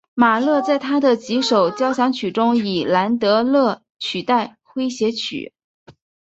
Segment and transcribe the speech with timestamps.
[0.15, 5.53] 马勒在他的几首交响曲中以兰德勒取代诙谐曲。